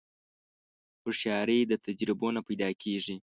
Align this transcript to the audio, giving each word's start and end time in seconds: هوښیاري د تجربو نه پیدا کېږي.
هوښیاري 1.03 1.59
د 1.67 1.73
تجربو 1.85 2.27
نه 2.35 2.41
پیدا 2.47 2.69
کېږي. 2.81 3.15